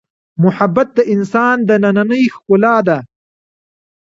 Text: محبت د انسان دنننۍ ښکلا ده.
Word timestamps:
محبت 0.43 0.87
د 0.97 0.99
انسان 1.13 1.55
دنننۍ 1.69 2.23
ښکلا 2.35 2.75
ده. 2.87 2.97